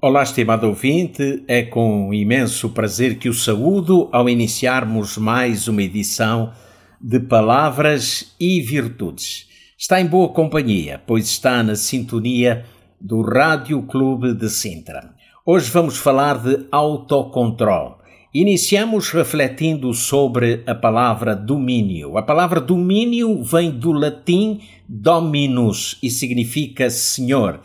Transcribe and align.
Olá, 0.00 0.22
estimado 0.22 0.68
ouvinte, 0.68 1.42
é 1.48 1.64
com 1.64 2.14
imenso 2.14 2.68
prazer 2.68 3.18
que 3.18 3.28
o 3.28 3.34
saúdo 3.34 4.08
ao 4.12 4.28
iniciarmos 4.28 5.18
mais 5.18 5.66
uma 5.66 5.82
edição 5.82 6.52
de 7.00 7.18
Palavras 7.18 8.32
e 8.38 8.60
Virtudes. 8.60 9.48
Está 9.76 10.00
em 10.00 10.06
boa 10.06 10.28
companhia, 10.28 11.02
pois 11.04 11.24
está 11.26 11.64
na 11.64 11.74
sintonia 11.74 12.64
do 13.00 13.22
Rádio 13.22 13.82
Clube 13.82 14.34
de 14.34 14.48
Sintra. 14.48 15.14
Hoje 15.44 15.68
vamos 15.68 15.96
falar 15.96 16.38
de 16.38 16.64
autocontrole. 16.70 17.96
Iniciamos 18.32 19.10
refletindo 19.10 19.92
sobre 19.92 20.62
a 20.64 20.76
palavra 20.76 21.34
domínio. 21.34 22.16
A 22.16 22.22
palavra 22.22 22.60
domínio 22.60 23.42
vem 23.42 23.72
do 23.72 23.90
latim 23.90 24.60
dominus 24.88 25.98
e 26.00 26.08
significa 26.08 26.88
senhor 26.88 27.60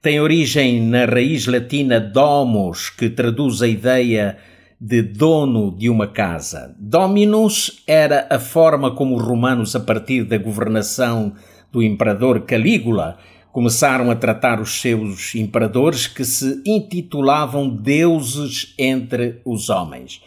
tem 0.00 0.20
origem 0.20 0.80
na 0.80 1.04
raiz 1.06 1.46
latina 1.46 1.98
domus, 1.98 2.88
que 2.88 3.10
traduz 3.10 3.62
a 3.62 3.66
ideia 3.66 4.38
de 4.80 5.02
dono 5.02 5.76
de 5.76 5.90
uma 5.90 6.06
casa. 6.06 6.74
Dominus 6.78 7.82
era 7.84 8.28
a 8.30 8.38
forma 8.38 8.92
como 8.92 9.16
os 9.16 9.24
romanos, 9.24 9.74
a 9.74 9.80
partir 9.80 10.22
da 10.22 10.38
governação 10.38 11.34
do 11.72 11.82
imperador 11.82 12.42
Calígula, 12.42 13.18
começaram 13.50 14.08
a 14.08 14.14
tratar 14.14 14.60
os 14.60 14.80
seus 14.80 15.34
imperadores 15.34 16.06
que 16.06 16.24
se 16.24 16.62
intitulavam 16.64 17.68
deuses 17.68 18.72
entre 18.78 19.40
os 19.44 19.68
homens. 19.68 20.22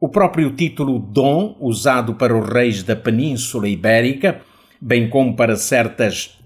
O 0.00 0.08
próprio 0.08 0.52
título 0.52 1.00
Dom, 1.00 1.56
usado 1.58 2.14
para 2.14 2.36
os 2.36 2.48
reis 2.48 2.84
da 2.84 2.94
Península 2.94 3.68
Ibérica, 3.68 4.40
bem 4.80 5.08
como 5.10 5.34
para 5.34 5.56
certas 5.56 6.38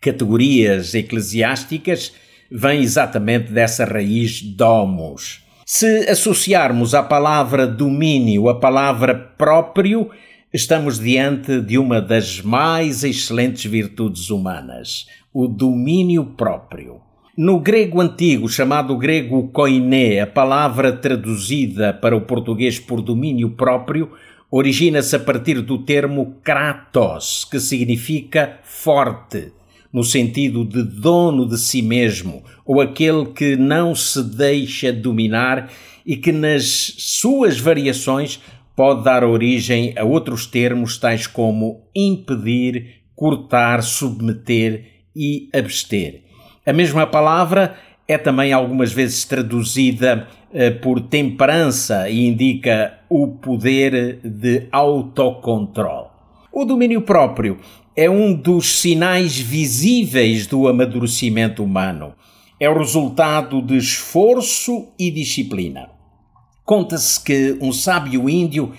categorias 0.00 0.94
eclesiásticas, 0.94 2.12
vem 2.56 2.82
exatamente 2.82 3.52
dessa 3.52 3.84
raiz 3.84 4.40
domus. 4.40 5.42
Se 5.66 6.08
associarmos 6.08 6.94
à 6.94 7.02
palavra 7.02 7.66
domínio 7.66 8.48
a 8.48 8.60
palavra 8.60 9.12
próprio, 9.12 10.10
estamos 10.52 11.00
diante 11.00 11.60
de 11.60 11.76
uma 11.76 12.00
das 12.00 12.40
mais 12.40 13.02
excelentes 13.02 13.68
virtudes 13.68 14.30
humanas, 14.30 15.06
o 15.32 15.48
domínio 15.48 16.26
próprio. 16.36 17.00
No 17.36 17.58
grego 17.58 18.00
antigo, 18.00 18.48
chamado 18.48 18.96
grego 18.96 19.48
koiné, 19.48 20.20
a 20.20 20.26
palavra 20.26 20.92
traduzida 20.92 21.92
para 21.92 22.16
o 22.16 22.20
português 22.20 22.78
por 22.78 23.02
domínio 23.02 23.50
próprio 23.50 24.12
origina-se 24.48 25.16
a 25.16 25.18
partir 25.18 25.60
do 25.60 25.78
termo 25.78 26.36
kratos, 26.44 27.44
que 27.50 27.58
significa 27.58 28.60
forte 28.62 29.50
no 29.94 30.02
sentido 30.02 30.64
de 30.64 30.82
dono 30.82 31.46
de 31.46 31.56
si 31.56 31.80
mesmo, 31.80 32.42
ou 32.66 32.80
aquele 32.80 33.26
que 33.26 33.54
não 33.54 33.94
se 33.94 34.24
deixa 34.24 34.92
dominar 34.92 35.70
e 36.04 36.16
que 36.16 36.32
nas 36.32 36.94
suas 36.98 37.60
variações 37.60 38.40
pode 38.74 39.04
dar 39.04 39.22
origem 39.22 39.94
a 39.96 40.02
outros 40.02 40.46
termos 40.46 40.98
tais 40.98 41.28
como 41.28 41.86
impedir, 41.94 43.02
cortar, 43.14 43.84
submeter 43.84 44.84
e 45.14 45.48
abster. 45.54 46.24
A 46.66 46.72
mesma 46.72 47.06
palavra 47.06 47.76
é 48.08 48.18
também 48.18 48.52
algumas 48.52 48.92
vezes 48.92 49.24
traduzida 49.24 50.26
eh, 50.52 50.72
por 50.72 51.00
temperança 51.02 52.10
e 52.10 52.26
indica 52.26 52.98
o 53.08 53.28
poder 53.28 54.18
de 54.24 54.66
autocontrole. 54.72 56.08
O 56.52 56.64
domínio 56.64 57.02
próprio 57.02 57.58
é 57.96 58.10
um 58.10 58.34
dos 58.34 58.80
sinais 58.80 59.38
visíveis 59.38 60.46
do 60.46 60.66
amadurecimento 60.66 61.62
humano. 61.62 62.14
É 62.58 62.68
o 62.68 62.76
resultado 62.76 63.62
de 63.62 63.76
esforço 63.76 64.88
e 64.98 65.10
disciplina. 65.10 65.90
Conta-se 66.64 67.22
que 67.22 67.58
um 67.60 67.72
sábio 67.72 68.28
índio 68.28 68.72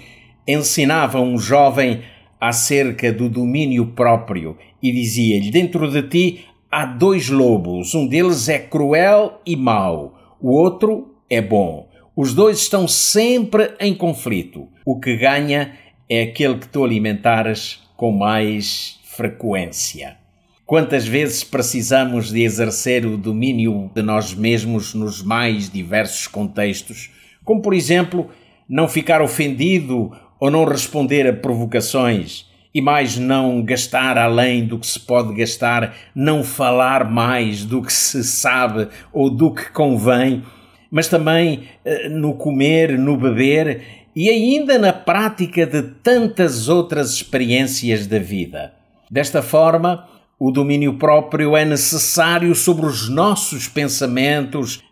ensinava 0.47 1.21
um 1.21 1.37
jovem 1.37 2.01
acerca 2.39 3.11
do 3.13 3.29
domínio 3.29 3.87
próprio 3.87 4.57
e 4.81 4.91
dizia-lhe: 4.91 5.51
Dentro 5.51 5.89
de 5.89 6.03
ti 6.03 6.45
há 6.69 6.85
dois 6.85 7.29
lobos, 7.29 7.95
um 7.95 8.07
deles 8.07 8.49
é 8.49 8.59
cruel 8.59 9.39
e 9.45 9.55
mau, 9.55 10.35
o 10.41 10.51
outro 10.51 11.15
é 11.29 11.41
bom. 11.41 11.87
Os 12.15 12.33
dois 12.33 12.59
estão 12.59 12.87
sempre 12.87 13.73
em 13.79 13.93
conflito. 13.93 14.67
O 14.85 14.99
que 14.99 15.15
ganha 15.17 15.73
é 16.09 16.23
aquele 16.23 16.57
que 16.57 16.67
tu 16.67 16.83
alimentares 16.83 17.81
com 17.97 18.11
mais 18.11 18.99
frequência. 19.15 20.17
Quantas 20.65 21.07
vezes 21.07 21.43
precisamos 21.43 22.31
de 22.31 22.41
exercer 22.43 23.05
o 23.05 23.17
domínio 23.17 23.89
de 23.93 24.01
nós 24.01 24.33
mesmos 24.33 24.93
nos 24.93 25.21
mais 25.21 25.69
diversos 25.69 26.27
contextos, 26.27 27.11
como 27.43 27.61
por 27.61 27.73
exemplo, 27.73 28.29
não 28.67 28.87
ficar 28.87 29.21
ofendido 29.21 30.11
ou 30.39 30.49
não 30.49 30.65
responder 30.65 31.27
a 31.27 31.33
provocações, 31.33 32.45
e 32.73 32.81
mais 32.81 33.17
não 33.17 33.63
gastar 33.63 34.17
além 34.17 34.65
do 34.65 34.77
que 34.77 34.85
se 34.85 34.99
pode 34.99 35.33
gastar, 35.33 35.95
não 36.13 36.43
falar 36.43 37.09
mais 37.09 37.63
do 37.63 37.81
que 37.81 37.93
se 37.93 38.21
sabe 38.21 38.89
ou 39.13 39.29
do 39.29 39.53
que 39.53 39.71
convém, 39.71 40.43
mas 40.91 41.07
também 41.07 41.69
eh, 41.85 42.09
no 42.09 42.33
comer, 42.33 42.97
no 42.97 43.15
beber 43.15 43.81
e 44.13 44.29
ainda 44.29 44.77
na 44.77 44.91
prática 44.91 45.65
de 45.65 45.83
tantas 45.83 46.67
outras 46.67 47.13
experiências 47.13 48.07
da 48.07 48.19
vida. 48.19 48.73
Desta 49.09 49.41
forma, 49.41 50.07
o 50.39 50.51
domínio 50.51 50.95
próprio 50.97 51.55
é 51.55 51.63
necessário 51.63 52.53
sobre 52.55 52.85
os 52.85 53.07
nossos 53.07 53.67
pensamentos, 53.67 54.83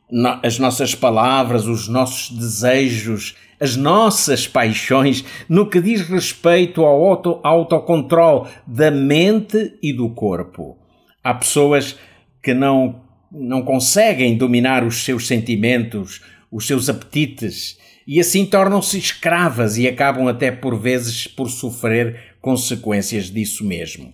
as 0.42 0.60
nossas 0.60 0.94
palavras, 0.96 1.66
os 1.66 1.88
nossos 1.88 2.30
desejos, 2.38 3.36
as 3.60 3.76
nossas 3.76 4.48
paixões, 4.48 5.24
no 5.50 5.70
que 5.70 5.82
diz 5.82 6.02
respeito 6.02 6.84
ao 6.84 7.04
auto, 7.04 7.40
autocontrole 7.44 8.50
da 8.68 8.92
mente 8.92 9.78
e 9.82 9.92
do 9.94 10.10
corpo. 10.10 10.78
Há 11.24 11.34
pessoas 11.34 11.98
que 12.42 12.54
não, 12.54 13.02
não 13.32 13.62
conseguem 13.62 14.38
dominar 14.38 14.84
os 14.84 15.04
seus 15.04 15.28
sentimentos, 15.28 16.22
os 16.52 16.68
seus 16.68 16.90
apetites, 16.90 17.78
e 18.08 18.20
assim 18.20 18.46
tornam-se 18.46 18.98
escravas 18.98 19.78
e 19.78 19.88
acabam 19.88 20.28
até 20.28 20.52
por 20.52 20.78
vezes 20.78 21.28
por 21.28 21.50
sofrer 21.50 22.36
consequências 22.42 23.30
disso 23.32 23.64
mesmo. 23.66 24.14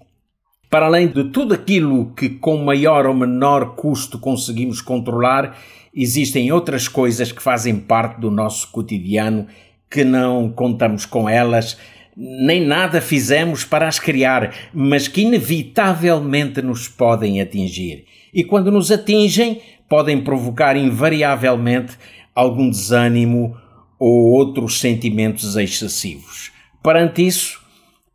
Para 0.69 0.85
além 0.85 1.07
de 1.07 1.23
tudo 1.25 1.53
aquilo 1.53 2.13
que 2.13 2.29
com 2.29 2.57
maior 2.57 3.07
ou 3.07 3.13
menor 3.13 3.75
custo 3.75 4.19
conseguimos 4.19 4.81
controlar, 4.81 5.57
existem 5.95 6.51
outras 6.51 6.87
coisas 6.87 7.31
que 7.31 7.41
fazem 7.41 7.75
parte 7.77 8.19
do 8.19 8.29
nosso 8.29 8.71
cotidiano 8.71 9.47
que 9.89 10.03
não 10.03 10.51
contamos 10.51 11.05
com 11.05 11.27
elas, 11.27 11.77
nem 12.15 12.63
nada 12.63 13.01
fizemos 13.01 13.63
para 13.63 13.87
as 13.87 13.97
criar, 13.97 14.53
mas 14.71 15.07
que 15.07 15.21
inevitavelmente 15.21 16.61
nos 16.61 16.87
podem 16.87 17.41
atingir. 17.41 18.05
E 18.31 18.43
quando 18.43 18.71
nos 18.71 18.91
atingem, 18.91 19.61
podem 19.87 20.21
provocar 20.21 20.77
invariavelmente 20.77 21.97
algum 22.35 22.69
desânimo 22.69 23.57
ou 23.99 24.31
outros 24.31 24.79
sentimentos 24.79 25.55
excessivos. 25.55 26.51
Perante 26.81 27.27
isso, 27.27 27.59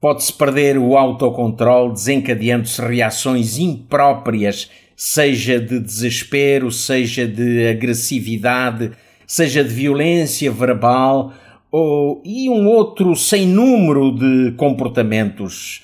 Pode-se 0.05 0.35
perder 0.35 0.77
o 0.77 0.99
autocontrole, 0.99 1.95
desencadeando-se 1.95 2.79
reações 2.79 3.57
impróprias, 3.57 4.71
seja 4.95 5.59
de 5.59 5.81
desespero, 5.81 6.71
seja 6.71 7.27
de 7.27 7.67
agressividade, 7.67 8.91
seja 9.27 9.65
de 9.65 9.73
violência 9.73 10.53
verbal 10.53 11.33
ou, 11.73 12.21
e 12.23 12.51
um 12.51 12.69
outro 12.69 13.17
sem 13.17 13.47
número 13.47 14.15
de 14.15 14.53
comportamentos. 14.59 15.83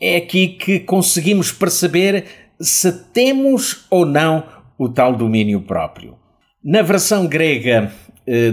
É 0.00 0.16
aqui 0.16 0.48
que 0.48 0.80
conseguimos 0.80 1.52
perceber 1.52 2.24
se 2.58 2.90
temos 3.12 3.84
ou 3.90 4.06
não 4.06 4.44
o 4.78 4.88
tal 4.88 5.14
domínio 5.14 5.60
próprio. 5.60 6.16
Na 6.64 6.80
versão 6.80 7.26
grega 7.26 7.92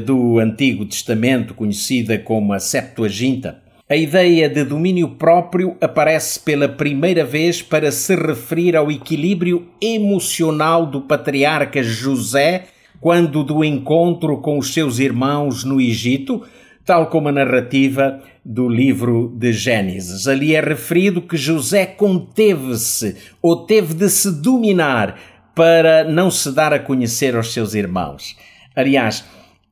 do 0.06 0.40
Antigo 0.40 0.86
Testamento, 0.86 1.54
conhecida 1.54 2.18
como 2.18 2.54
a 2.54 2.60
Septuaginta, 2.60 3.64
a 3.88 3.96
ideia 3.96 4.50
de 4.50 4.64
domínio 4.64 5.10
próprio 5.10 5.78
aparece 5.80 6.40
pela 6.40 6.68
primeira 6.68 7.24
vez 7.24 7.62
para 7.62 7.92
se 7.92 8.16
referir 8.16 8.76
ao 8.76 8.92
equilíbrio 8.92 9.68
emocional 9.80 10.88
do 10.88 11.02
patriarca 11.02 11.84
José 11.84 12.64
quando 13.00 13.44
do 13.44 13.64
encontro 13.64 14.38
com 14.38 14.58
os 14.58 14.74
seus 14.74 14.98
irmãos 14.98 15.64
no 15.64 15.80
Egito, 15.80 16.42
tal 16.84 17.12
como 17.12 17.28
a 17.28 17.32
narrativa 17.32 18.24
do 18.44 18.68
livro 18.68 19.32
de 19.38 19.54
Gênesis. 19.54 20.28
Ali 20.28 20.56
é 20.56 20.62
referido 20.62 21.22
que 21.22 21.38
José 21.38 21.86
conteve-se 21.86 23.16
ou 23.40 23.68
teve 23.68 23.94
de 23.94 24.10
se 24.10 24.32
dominar 24.42 25.20
para 25.54 26.04
não 26.04 26.32
se 26.32 26.52
dar 26.52 26.74
a 26.74 26.80
conhecer 26.80 27.36
aos 27.36 27.54
seus 27.54 27.76
irmãos. 27.76 28.36
Aliás, 28.76 29.24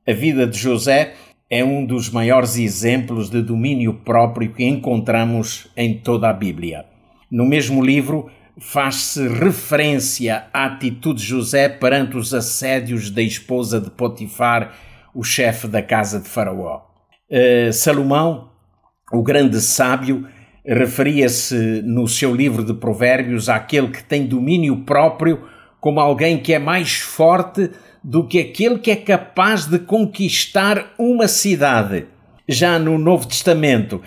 a 0.06 0.12
vida 0.12 0.46
de 0.46 0.58
José 0.58 1.14
é 1.50 1.64
um 1.64 1.86
dos 1.86 2.10
maiores 2.10 2.58
exemplos 2.58 3.30
de 3.30 3.42
domínio 3.42 3.94
próprio 3.94 4.52
que 4.52 4.66
encontramos 4.66 5.68
em 5.78 5.98
toda 5.98 6.30
a 6.30 6.34
Bíblia. 6.34 6.86
No 7.32 7.46
mesmo 7.46 7.84
livro, 7.84 8.30
faz-se 8.60 9.28
referência 9.28 10.46
à 10.54 10.66
atitude 10.66 11.22
de 11.22 11.28
José 11.28 11.70
perante 11.70 12.18
os 12.18 12.34
assédios 12.34 13.10
da 13.10 13.22
esposa 13.22 13.80
de 13.80 13.90
Potifar, 13.90 14.74
o 15.14 15.24
chefe 15.24 15.68
da 15.68 15.82
casa 15.82 16.20
de 16.20 16.28
Faraó. 16.28 16.82
Uh, 17.30 17.72
Salomão, 17.72 18.50
o 19.12 19.24
grande 19.24 19.62
sábio, 19.62 20.28
referia-se 20.66 21.82
no 21.84 22.08
seu 22.08 22.36
livro 22.36 22.64
de 22.64 22.74
Provérbios 22.74 23.48
àquele 23.48 23.88
que 23.88 24.04
tem 24.04 24.26
domínio 24.26 24.78
próprio 24.84 25.44
como 25.84 26.00
alguém 26.00 26.38
que 26.38 26.54
é 26.54 26.60
mais 26.60 26.94
forte 26.94 27.70
do 28.02 28.26
que 28.26 28.40
aquele 28.40 28.80
que 28.80 28.90
é 28.90 28.96
capaz 28.96 29.66
de 29.66 29.78
conquistar 29.78 30.94
uma 30.98 31.28
cidade. 31.28 32.06
Já 32.48 32.80
no 32.80 32.98
Novo 32.98 33.28
Testamento, 33.28 34.02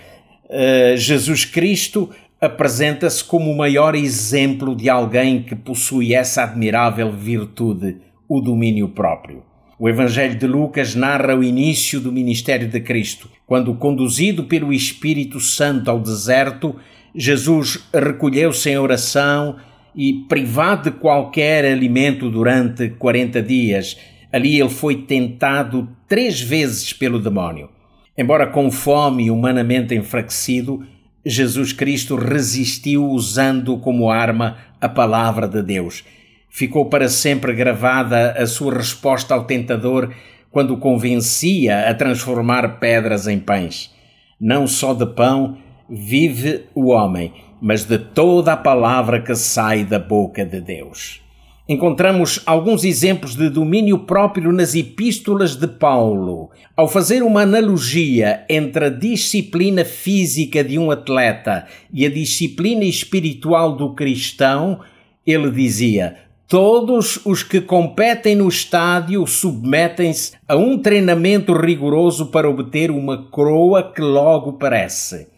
uh, 0.45 0.97
Jesus 0.97 1.45
Cristo 1.45 2.09
apresenta-se 2.41 3.23
como 3.23 3.51
o 3.51 3.55
maior 3.55 3.93
exemplo 3.93 4.75
de 4.75 4.89
alguém 4.89 5.43
que 5.43 5.55
possui 5.55 6.15
essa 6.15 6.45
admirável 6.45 7.11
virtude, 7.11 7.97
o 8.27 8.41
domínio 8.41 8.89
próprio. 8.89 9.43
O 9.77 9.87
Evangelho 9.87 10.35
de 10.35 10.47
Lucas 10.47 10.95
narra 10.95 11.35
o 11.35 11.43
início 11.43 11.99
do 11.99 12.11
ministério 12.11 12.67
de 12.67 12.79
Cristo, 12.79 13.29
quando, 13.45 13.75
conduzido 13.75 14.45
pelo 14.45 14.73
Espírito 14.73 15.39
Santo 15.39 15.91
ao 15.91 15.99
deserto, 15.99 16.75
Jesus 17.13 17.87
recolheu-se 17.93 18.67
em 18.67 18.79
oração 18.79 19.57
e, 19.97 20.13
privado 20.29 20.91
de 20.91 20.97
qualquer 20.97 21.65
alimento 21.65 22.29
durante 22.29 22.89
40 22.89 23.41
dias, 23.41 23.97
ali 24.31 24.59
ele 24.59 24.69
foi 24.69 24.97
tentado 24.97 25.89
três 26.07 26.39
vezes 26.39 26.93
pelo 26.93 27.19
demónio. 27.19 27.69
Embora 28.15 28.45
com 28.45 28.69
fome 28.69 29.31
humanamente 29.31 29.95
enfraquecido, 29.95 30.85
Jesus 31.25 31.73
Cristo 31.73 32.15
resistiu 32.15 33.09
usando 33.09 33.79
como 33.79 34.11
arma 34.11 34.57
a 34.79 34.87
palavra 34.87 35.47
de 35.47 35.63
Deus. 35.63 36.03
Ficou 36.47 36.85
para 36.85 37.09
sempre 37.09 37.53
gravada 37.53 38.31
a 38.31 38.45
sua 38.45 38.75
resposta 38.75 39.33
ao 39.33 39.45
tentador 39.45 40.13
quando 40.51 40.75
o 40.75 40.77
convencia 40.77 41.89
a 41.89 41.93
transformar 41.93 42.79
pedras 42.79 43.27
em 43.27 43.39
pães. 43.39 43.91
Não 44.39 44.67
só 44.67 44.93
de 44.93 45.05
pão 45.07 45.57
vive 45.89 46.65
o 46.73 46.87
homem, 46.87 47.33
mas 47.61 47.83
de 47.83 47.97
toda 47.97 48.53
a 48.53 48.57
palavra 48.57 49.21
que 49.21 49.35
sai 49.35 49.83
da 49.83 49.99
boca 49.99 50.45
de 50.45 50.61
Deus 50.61 51.27
encontramos 51.67 52.41
alguns 52.45 52.83
exemplos 52.85 53.35
de 53.35 53.49
domínio 53.49 53.99
próprio 53.99 54.51
nas 54.53 54.73
epístolas 54.73 55.55
de 55.55 55.67
Paulo. 55.67 56.49
Ao 56.75 56.87
fazer 56.87 57.21
uma 57.21 57.41
analogia 57.41 58.45
entre 58.49 58.85
a 58.85 58.89
disciplina 58.89 59.83
física 59.83 60.63
de 60.63 60.79
um 60.79 60.89
atleta 60.89 61.65
e 61.91 62.05
a 62.05 62.09
disciplina 62.09 62.85
espiritual 62.85 63.75
do 63.75 63.93
cristão, 63.93 64.79
ele 65.25 65.51
dizia: 65.51 66.15
Todos 66.47 67.19
os 67.25 67.43
que 67.43 67.59
competem 67.59 68.35
no 68.35 68.47
estádio 68.47 69.27
submetem-se 69.27 70.33
a 70.47 70.55
um 70.55 70.77
treinamento 70.77 71.51
rigoroso 71.51 72.27
para 72.27 72.49
obter 72.49 72.89
uma 72.89 73.23
coroa 73.23 73.91
que 73.91 74.01
logo 74.01 74.53
parece. 74.53 75.36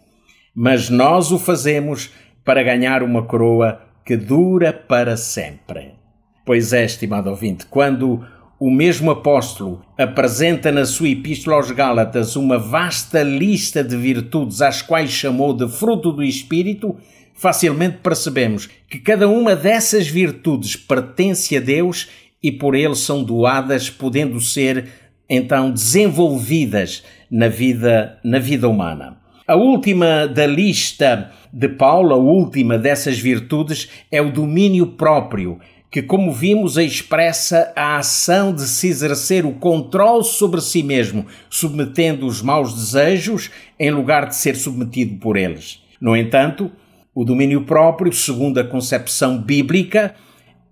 Mas 0.54 0.90
nós 0.90 1.32
o 1.32 1.40
fazemos 1.40 2.12
para 2.44 2.64
ganhar 2.64 3.04
uma 3.04 3.24
coroa 3.24 3.82
que 4.06 4.18
dura 4.18 4.74
para 4.74 5.16
sempre. 5.16 5.94
Pois 6.46 6.74
é, 6.74 6.84
estimado 6.84 7.30
ouvinte, 7.30 7.66
quando 7.68 8.26
o 8.60 8.70
mesmo 8.70 9.12
apóstolo 9.12 9.82
apresenta 9.98 10.72
na 10.72 10.86
sua 10.86 11.10
Epístola 11.10 11.56
aos 11.56 11.72
Gálatas 11.72 12.36
uma 12.36 12.58
vasta 12.58 13.24
lista 13.24 13.84
de 13.84 13.96
virtudes 13.96 14.62
às 14.62 14.82
quais 14.82 15.12
chamou 15.12 15.54
de 15.54 15.70
fruto 15.70 16.12
do 16.12 16.24
Espírito, 16.24 16.98
facilmente 17.34 18.00
percebemos 18.04 18.68
que 18.90 19.00
cada 19.00 19.30
uma 19.30 19.56
dessas 19.56 20.08
virtudes 20.08 20.76
pertence 20.76 21.56
a 21.56 21.60
Deus 21.62 22.10
e 22.44 22.52
por 22.52 22.76
ele 22.76 22.96
são 22.96 23.24
doadas, 23.24 23.90
podendo 23.90 24.42
ser 24.42 24.90
então 25.30 25.72
desenvolvidas 25.72 27.04
na 27.30 27.48
vida, 27.48 28.20
na 28.24 28.40
vida 28.40 28.68
humana. 28.68 29.19
A 29.50 29.56
última 29.56 30.28
da 30.28 30.46
lista 30.46 31.32
de 31.52 31.68
Paulo, 31.68 32.14
a 32.14 32.18
última 32.18 32.78
dessas 32.78 33.18
virtudes, 33.18 33.90
é 34.12 34.22
o 34.22 34.32
domínio 34.32 34.86
próprio 34.86 35.60
que, 35.90 36.04
como 36.04 36.32
vimos, 36.32 36.78
expressa 36.78 37.74
a 37.76 37.98
ação 37.98 38.54
de 38.54 38.62
se 38.62 38.88
exercer 38.88 39.48
o 39.48 39.54
controle 39.54 40.24
sobre 40.24 40.62
si 40.62 40.84
mesmo, 40.84 41.26
submetendo 41.50 42.28
os 42.28 42.44
maus 42.44 42.76
desejos 42.76 43.50
em 43.80 43.90
lugar 43.90 44.28
de 44.28 44.36
ser 44.36 44.56
submetido 44.56 45.16
por 45.16 45.36
eles. 45.36 45.82
No 46.00 46.16
entanto, 46.16 46.72
o 47.16 47.26
domínio 47.26 47.64
próprio, 47.64 48.14
segundo 48.14 48.60
a 48.60 48.64
concepção 48.64 49.42
bíblica, 49.42 50.14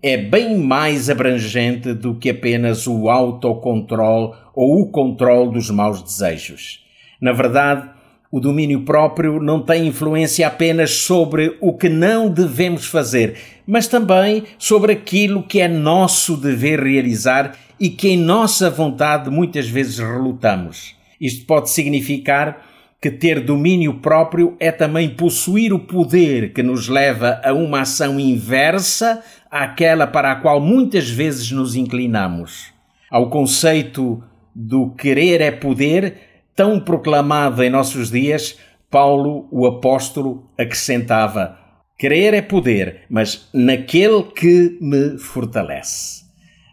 é 0.00 0.16
bem 0.16 0.56
mais 0.56 1.10
abrangente 1.10 1.94
do 1.94 2.14
que 2.14 2.30
apenas 2.30 2.86
o 2.86 3.08
autocontrole 3.08 4.34
ou 4.54 4.82
o 4.82 4.86
controle 4.92 5.50
dos 5.54 5.68
maus 5.68 6.00
desejos. 6.00 6.86
Na 7.20 7.32
verdade, 7.32 7.97
o 8.30 8.40
domínio 8.40 8.82
próprio 8.82 9.40
não 9.40 9.62
tem 9.62 9.86
influência 9.86 10.46
apenas 10.46 10.90
sobre 10.90 11.56
o 11.60 11.72
que 11.72 11.88
não 11.88 12.28
devemos 12.28 12.86
fazer, 12.86 13.36
mas 13.66 13.88
também 13.88 14.44
sobre 14.58 14.92
aquilo 14.92 15.42
que 15.42 15.60
é 15.60 15.68
nosso 15.68 16.36
dever 16.36 16.80
realizar 16.80 17.56
e 17.80 17.88
que 17.88 18.08
em 18.08 18.18
nossa 18.18 18.68
vontade 18.68 19.30
muitas 19.30 19.68
vezes 19.68 19.98
relutamos. 19.98 20.94
Isto 21.20 21.46
pode 21.46 21.70
significar 21.70 22.66
que 23.00 23.10
ter 23.10 23.40
domínio 23.40 23.94
próprio 23.94 24.56
é 24.58 24.72
também 24.72 25.08
possuir 25.08 25.72
o 25.72 25.78
poder 25.78 26.52
que 26.52 26.62
nos 26.62 26.88
leva 26.88 27.40
a 27.44 27.52
uma 27.52 27.82
ação 27.82 28.18
inversa 28.18 29.22
àquela 29.50 30.06
para 30.06 30.32
a 30.32 30.36
qual 30.36 30.60
muitas 30.60 31.08
vezes 31.08 31.50
nos 31.50 31.76
inclinamos. 31.76 32.72
Ao 33.10 33.30
conceito 33.30 34.22
do 34.54 34.90
querer 34.90 35.40
é 35.40 35.52
poder, 35.52 36.27
tão 36.58 36.80
proclamado 36.80 37.62
em 37.62 37.70
nossos 37.70 38.10
dias, 38.10 38.58
Paulo, 38.90 39.46
o 39.52 39.64
apóstolo, 39.64 40.50
acrescentava: 40.58 41.56
Crer 41.96 42.34
é 42.34 42.42
poder, 42.42 43.02
mas 43.08 43.48
naquele 43.54 44.24
que 44.24 44.76
me 44.80 45.16
fortalece. 45.18 46.24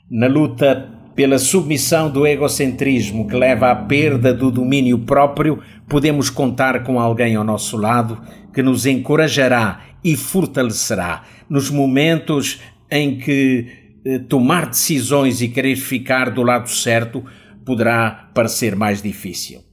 Na 0.09 0.25
luta 0.25 0.89
pela 1.13 1.37
submissão 1.37 2.09
do 2.09 2.25
egocentrismo 2.25 3.27
que 3.27 3.35
leva 3.35 3.69
à 3.69 3.75
perda 3.75 4.33
do 4.33 4.49
domínio 4.49 4.97
próprio, 4.97 5.61
podemos 5.87 6.31
contar 6.31 6.83
com 6.83 6.99
alguém 6.99 7.35
ao 7.35 7.43
nosso 7.43 7.77
lado 7.77 8.19
que 8.51 8.63
nos 8.63 8.87
encorajará 8.87 9.81
e 10.03 10.15
fortalecerá 10.17 11.23
nos 11.47 11.69
momentos 11.69 12.59
em 12.89 13.19
que 13.19 13.67
eh, 14.03 14.17
tomar 14.17 14.67
decisões 14.67 15.41
e 15.41 15.47
querer 15.47 15.75
ficar 15.75 16.31
do 16.31 16.41
lado 16.41 16.71
certo 16.71 17.23
poderá 17.63 18.31
parecer 18.33 18.75
mais 18.75 18.99
difícil. 18.99 19.64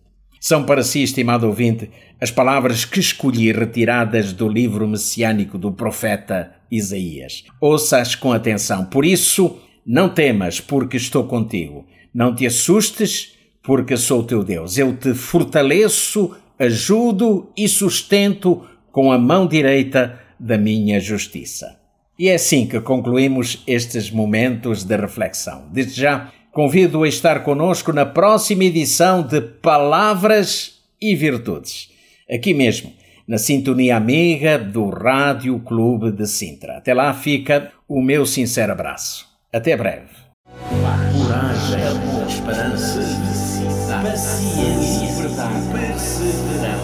São 0.42 0.64
para 0.64 0.82
si, 0.82 1.04
estimado 1.04 1.46
ouvinte, 1.46 1.88
as 2.20 2.32
palavras 2.32 2.84
que 2.84 2.98
escolhi 2.98 3.52
retiradas 3.52 4.32
do 4.32 4.48
livro 4.48 4.88
messiânico 4.88 5.56
do 5.56 5.70
profeta 5.70 6.52
Isaías. 6.68 7.44
Ouça-as 7.60 8.16
com 8.16 8.32
atenção. 8.32 8.84
Por 8.86 9.04
isso, 9.04 9.60
não 9.86 10.08
temas, 10.08 10.60
porque 10.60 10.96
estou 10.96 11.28
contigo. 11.28 11.86
Não 12.12 12.34
te 12.34 12.44
assustes, 12.44 13.34
porque 13.62 13.96
sou 13.96 14.24
teu 14.24 14.42
Deus. 14.42 14.76
Eu 14.76 14.96
te 14.96 15.14
fortaleço, 15.14 16.34
ajudo 16.58 17.52
e 17.56 17.68
sustento 17.68 18.66
com 18.90 19.12
a 19.12 19.18
mão 19.18 19.46
direita 19.46 20.18
da 20.40 20.58
minha 20.58 20.98
justiça. 20.98 21.78
E 22.18 22.28
é 22.28 22.34
assim 22.34 22.66
que 22.66 22.80
concluímos 22.80 23.62
estes 23.64 24.10
momentos 24.10 24.82
de 24.82 24.96
reflexão. 24.96 25.68
Desde 25.72 26.00
já, 26.00 26.32
Convido 26.52 27.02
a 27.02 27.08
estar 27.08 27.42
conosco 27.44 27.94
na 27.94 28.04
próxima 28.04 28.64
edição 28.64 29.22
de 29.22 29.40
Palavras 29.40 30.82
e 31.00 31.16
Virtudes, 31.16 31.88
aqui 32.30 32.52
mesmo, 32.52 32.92
na 33.26 33.38
sintonia 33.38 33.96
amiga 33.96 34.58
do 34.58 34.90
Rádio 34.90 35.58
Clube 35.60 36.12
de 36.12 36.26
Sintra. 36.26 36.76
Até 36.76 36.92
lá 36.92 37.14
fica 37.14 37.72
o 37.88 38.02
meu 38.02 38.26
sincero 38.26 38.72
abraço. 38.72 39.26
Até 39.50 39.74
breve. 39.78 40.10
Coragem, 40.68 41.86
amor, 41.86 42.28
esperança, 42.28 43.00
paciência, 44.02 45.22
verdade, 45.22 45.56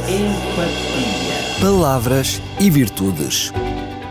empatia. 0.08 1.60
Palavras 1.60 2.40
e 2.58 2.70
Virtudes. 2.70 3.52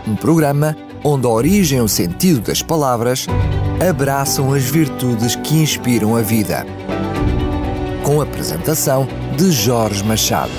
Um 0.06 0.14
programa 0.14 0.76
onde 1.02 1.26
a 1.26 1.30
origem 1.30 1.78
e 1.78 1.82
o 1.82 1.88
sentido 1.88 2.42
das 2.42 2.62
palavras 2.62 3.26
abraçam 3.86 4.52
as 4.52 4.64
virtudes 4.64 5.36
que 5.36 5.56
inspiram 5.56 6.16
a 6.16 6.22
vida. 6.22 6.66
Com 8.02 8.20
a 8.20 8.24
apresentação 8.24 9.06
de 9.36 9.50
Jorge 9.52 10.02
Machado. 10.02 10.52